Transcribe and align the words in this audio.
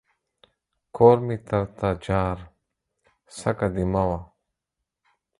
کور 0.95 1.17
مې 1.25 1.37
تر 1.47 1.63
تا 1.77 1.89
جار، 2.05 2.37
څکه 3.37 3.67
دي 3.73 3.85
مه 3.91 4.03
وه. 4.09 4.19